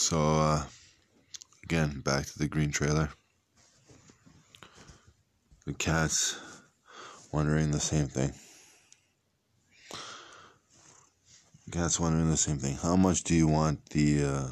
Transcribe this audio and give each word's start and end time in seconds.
So, 0.00 0.18
uh, 0.18 0.64
again, 1.62 2.00
back 2.00 2.24
to 2.24 2.38
the 2.38 2.48
green 2.48 2.72
trailer. 2.72 3.10
The 5.66 5.74
cat's 5.74 6.40
wondering 7.30 7.70
the 7.70 7.80
same 7.80 8.08
thing. 8.08 8.32
The 11.66 11.72
cat's 11.72 12.00
wondering 12.00 12.30
the 12.30 12.38
same 12.38 12.56
thing. 12.56 12.78
How 12.82 12.96
much 12.96 13.24
do 13.24 13.34
you 13.34 13.46
want 13.46 13.90
the 13.90 14.24
uh, 14.24 14.48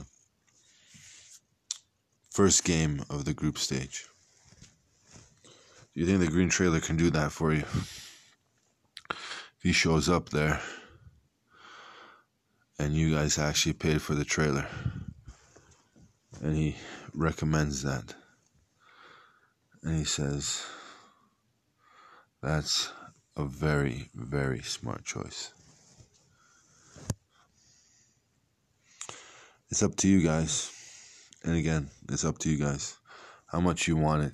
first 2.30 2.62
game 2.62 3.02
of 3.08 3.24
the 3.24 3.32
group 3.32 3.56
stage? 3.56 4.04
Do 5.94 6.00
you 6.02 6.06
think 6.06 6.20
the 6.20 6.28
green 6.28 6.50
trailer 6.50 6.78
can 6.78 6.98
do 6.98 7.08
that 7.12 7.32
for 7.32 7.54
you? 7.54 7.64
If 9.10 9.62
he 9.62 9.72
shows 9.72 10.10
up 10.10 10.28
there 10.28 10.60
and 12.78 12.92
you 12.92 13.14
guys 13.14 13.38
actually 13.38 13.72
paid 13.72 14.02
for 14.02 14.14
the 14.14 14.26
trailer 14.26 14.68
and 16.42 16.56
he 16.56 16.76
recommends 17.14 17.82
that. 17.82 18.14
And 19.82 19.96
he 19.96 20.04
says, 20.04 20.64
that's 22.42 22.90
a 23.36 23.44
very, 23.44 24.10
very 24.14 24.62
smart 24.62 25.04
choice. 25.04 25.52
It's 29.70 29.82
up 29.82 29.96
to 29.96 30.08
you 30.08 30.22
guys. 30.22 30.72
And 31.44 31.56
again, 31.56 31.90
it's 32.08 32.24
up 32.24 32.38
to 32.38 32.50
you 32.50 32.58
guys. 32.58 32.96
How 33.46 33.60
much 33.60 33.86
you 33.86 33.96
want 33.96 34.24
it. 34.24 34.32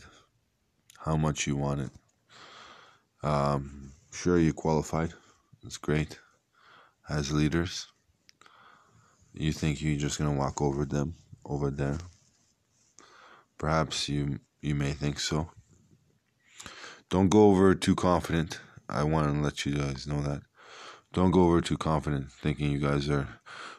How 0.98 1.16
much 1.16 1.46
you 1.46 1.56
want 1.56 1.80
it. 1.80 1.90
Um, 3.22 3.92
sure, 4.12 4.38
you 4.38 4.52
qualified. 4.52 5.12
It's 5.64 5.76
great. 5.76 6.18
As 7.08 7.32
leaders, 7.32 7.86
you 9.32 9.52
think 9.52 9.82
you're 9.82 9.98
just 9.98 10.18
going 10.18 10.32
to 10.32 10.38
walk 10.38 10.62
over 10.62 10.84
them 10.84 11.14
over 11.44 11.70
there. 11.70 11.98
Perhaps 13.58 14.08
you 14.08 14.40
you 14.60 14.74
may 14.74 14.92
think 14.92 15.20
so. 15.20 15.50
Don't 17.10 17.28
go 17.28 17.50
over 17.50 17.74
too 17.74 17.94
confident. 17.94 18.60
I 18.88 19.04
want 19.04 19.32
to 19.32 19.40
let 19.40 19.64
you 19.64 19.76
guys 19.76 20.06
know 20.06 20.20
that. 20.22 20.42
Don't 21.12 21.30
go 21.30 21.44
over 21.44 21.60
too 21.60 21.76
confident, 21.76 22.32
thinking 22.32 22.72
you 22.72 22.78
guys 22.78 23.08
are 23.08 23.28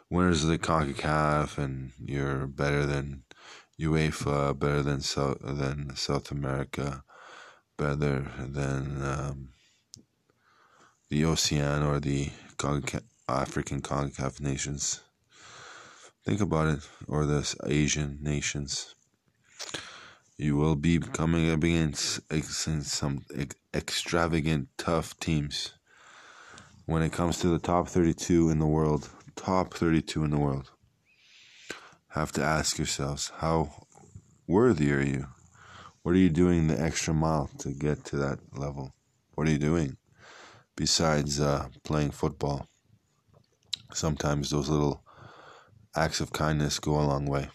winners 0.09 0.43
of 0.43 0.49
the 0.49 0.57
CONCACAF 0.57 1.57
and 1.57 1.91
you're 1.99 2.47
better 2.47 2.85
than 2.85 3.23
UEFA, 3.79 4.57
better 4.57 4.81
than 4.81 5.01
South 5.01 5.39
than 5.41 5.95
South 5.95 6.31
America, 6.31 7.03
better 7.77 8.31
than 8.39 9.03
um, 9.03 9.49
the 11.09 11.23
OCEAN 11.23 11.85
or 11.85 11.99
the 11.99 12.29
African 13.27 13.81
CONCACAF 13.81 14.39
nations. 14.39 15.01
Think 16.25 16.41
about 16.41 16.67
it, 16.69 16.89
or 17.07 17.27
the 17.27 17.55
Asian 17.67 18.17
nations. 18.19 18.95
You 20.37 20.57
will 20.57 20.75
be 20.75 20.97
coming 20.97 21.51
up 21.51 21.63
against 21.63 22.19
some 22.81 23.23
extravagant, 23.75 24.69
tough 24.75 25.19
teams. 25.19 25.73
When 26.87 27.03
it 27.03 27.11
comes 27.11 27.37
to 27.39 27.47
the 27.47 27.59
top 27.59 27.89
32 27.89 28.49
in 28.49 28.57
the 28.57 28.65
world, 28.65 29.07
top 29.35 29.75
32 29.75 30.23
in 30.23 30.31
the 30.31 30.39
world, 30.39 30.71
have 32.09 32.31
to 32.31 32.43
ask 32.43 32.79
yourselves 32.79 33.31
how 33.37 33.85
worthy 34.47 34.91
are 34.93 35.01
you? 35.01 35.27
What 36.01 36.15
are 36.15 36.19
you 36.19 36.31
doing 36.31 36.65
the 36.65 36.81
extra 36.81 37.13
mile 37.13 37.51
to 37.59 37.69
get 37.69 38.03
to 38.05 38.15
that 38.17 38.39
level? 38.57 38.95
What 39.35 39.47
are 39.47 39.51
you 39.51 39.59
doing 39.59 39.97
besides 40.75 41.39
uh, 41.39 41.67
playing 41.83 42.11
football? 42.11 42.67
Sometimes 43.93 44.49
those 44.49 44.69
little 44.69 45.04
acts 45.95 46.19
of 46.19 46.33
kindness 46.33 46.79
go 46.79 46.99
a 46.99 47.03
long 47.03 47.25
way. 47.25 47.49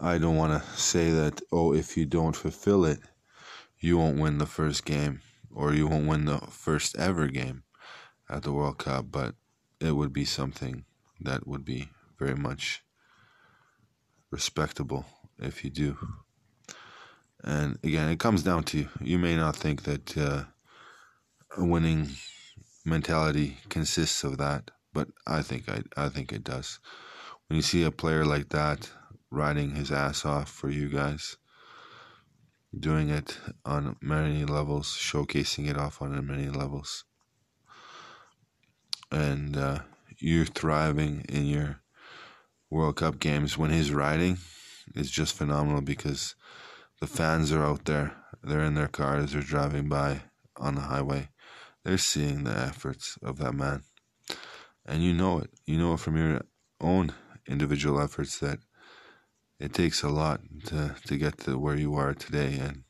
I 0.00 0.16
don't 0.16 0.36
want 0.36 0.62
to 0.62 0.68
say 0.78 1.10
that, 1.10 1.42
oh, 1.52 1.74
if 1.74 1.96
you 1.96 2.06
don't 2.06 2.34
fulfill 2.34 2.86
it, 2.86 3.00
you 3.78 3.98
won't 3.98 4.18
win 4.18 4.38
the 4.38 4.46
first 4.46 4.84
game 4.84 5.20
or 5.54 5.74
you 5.74 5.86
won't 5.86 6.06
win 6.06 6.24
the 6.24 6.38
first 6.38 6.96
ever 6.96 7.28
game 7.28 7.64
at 8.28 8.42
the 8.42 8.52
World 8.52 8.78
Cup, 8.78 9.06
but 9.10 9.34
it 9.80 9.92
would 9.92 10.12
be 10.12 10.24
something 10.24 10.84
that 11.20 11.46
would 11.46 11.64
be 11.64 11.90
very 12.18 12.34
much 12.34 12.82
respectable 14.30 15.04
if 15.38 15.64
you 15.64 15.70
do. 15.70 15.98
And 17.42 17.78
again, 17.82 18.08
it 18.08 18.18
comes 18.18 18.42
down 18.42 18.64
to 18.64 18.78
you 18.78 18.88
You 19.00 19.18
may 19.18 19.36
not 19.36 19.56
think 19.56 19.82
that 19.84 20.16
uh, 20.16 20.44
a 21.56 21.64
winning 21.64 22.10
mentality 22.84 23.58
consists 23.68 24.24
of 24.24 24.38
that, 24.38 24.70
but 24.92 25.08
I 25.26 25.42
think 25.42 25.68
I 25.68 25.82
I 25.96 26.08
think 26.08 26.32
it 26.32 26.44
does 26.44 26.78
when 27.50 27.56
you 27.56 27.62
see 27.62 27.82
a 27.82 27.90
player 27.90 28.24
like 28.24 28.50
that 28.50 28.88
riding 29.28 29.74
his 29.74 29.90
ass 29.90 30.24
off 30.24 30.48
for 30.48 30.70
you 30.70 30.88
guys, 30.88 31.36
doing 32.78 33.10
it 33.10 33.36
on 33.64 33.96
many 34.00 34.44
levels, 34.44 34.96
showcasing 34.96 35.68
it 35.68 35.76
off 35.76 36.00
on 36.00 36.24
many 36.24 36.48
levels, 36.48 37.04
and 39.10 39.56
uh, 39.56 39.80
you're 40.18 40.44
thriving 40.46 41.24
in 41.28 41.44
your 41.46 41.80
World 42.70 42.98
Cup 42.98 43.18
games 43.18 43.58
when 43.58 43.72
he's 43.72 43.92
riding, 43.92 44.38
it's 44.94 45.10
just 45.10 45.34
phenomenal 45.34 45.80
because 45.80 46.36
the 47.00 47.08
fans 47.08 47.50
are 47.50 47.64
out 47.64 47.84
there. 47.84 48.14
They're 48.44 48.60
in 48.60 48.74
their 48.74 48.86
cars. 48.86 49.32
They're 49.32 49.42
driving 49.42 49.88
by 49.88 50.22
on 50.56 50.76
the 50.76 50.82
highway. 50.82 51.30
They're 51.82 51.98
seeing 51.98 52.44
the 52.44 52.56
efforts 52.56 53.18
of 53.24 53.38
that 53.38 53.54
man, 53.54 53.82
and 54.86 55.02
you 55.02 55.12
know 55.12 55.38
it. 55.38 55.50
You 55.66 55.78
know 55.78 55.94
it 55.94 56.00
from 56.00 56.16
your 56.16 56.42
own 56.80 57.12
individual 57.50 58.00
efforts 58.00 58.38
that 58.38 58.60
it 59.58 59.74
takes 59.74 60.02
a 60.02 60.08
lot 60.08 60.40
to, 60.66 60.94
to 61.06 61.16
get 61.18 61.38
to 61.40 61.58
where 61.58 61.76
you 61.76 61.94
are 61.94 62.14
today. 62.14 62.58
And 62.58 62.84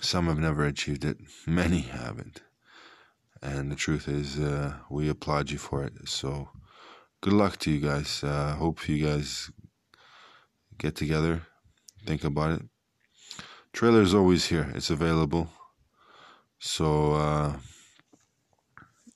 some 0.00 0.26
have 0.26 0.38
never 0.38 0.64
achieved 0.64 1.04
it, 1.04 1.18
many 1.46 1.80
haven't. 1.80 2.42
And 3.42 3.72
the 3.72 3.76
truth 3.76 4.06
is, 4.08 4.38
uh, 4.38 4.74
we 4.90 5.08
applaud 5.08 5.50
you 5.50 5.58
for 5.58 5.82
it. 5.84 5.94
So 6.06 6.50
good 7.22 7.32
luck 7.32 7.56
to 7.58 7.70
you 7.70 7.80
guys. 7.80 8.22
Uh, 8.22 8.56
hope 8.56 8.86
you 8.88 9.06
guys 9.06 9.50
get 10.76 10.96
together, 10.96 11.42
think 12.06 12.24
about 12.24 12.52
it. 12.52 12.62
Trailer 13.72 14.02
is 14.02 14.14
always 14.14 14.46
here, 14.46 14.70
it's 14.74 14.90
available. 14.90 15.48
So 16.58 17.14
uh, 17.14 17.56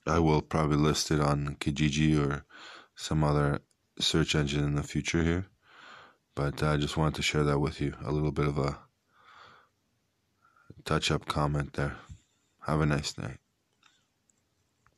I 0.07 0.19
will 0.19 0.43
probably 0.43 0.77
list 0.77 1.11
it 1.11 1.21
on 1.21 1.57
Kijiji 1.61 2.19
or 2.19 2.45
some 2.95 3.25
other 3.25 3.61
search 3.99 4.35
engine 4.35 4.65
in 4.65 4.75
the 4.75 4.83
future 4.83 5.23
here. 5.23 5.47
But 6.35 6.63
I 6.63 6.77
just 6.77 6.97
wanted 6.97 7.15
to 7.17 7.23
share 7.23 7.45
that 7.45 7.61
with 7.61 7.81
you. 7.81 7.95
A 8.05 8.11
little 8.11 8.33
bit 8.33 8.49
of 8.49 8.59
a 8.59 8.79
touch 10.85 11.11
up 11.11 11.27
comment 11.27 11.75
there. 11.75 11.97
Have 12.67 12.81
a 12.81 12.87
nice 12.87 13.17
night. 13.19 13.39